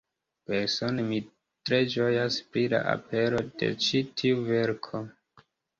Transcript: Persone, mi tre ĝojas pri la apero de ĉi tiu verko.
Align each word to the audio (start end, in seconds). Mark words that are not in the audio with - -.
Persone, 0.51 1.03
mi 1.09 1.19
tre 1.69 1.79
ĝojas 1.97 2.39
pri 2.49 2.65
la 2.75 2.83
apero 2.97 3.47
de 3.61 3.73
ĉi 3.87 4.05
tiu 4.21 4.45
verko. 4.53 5.09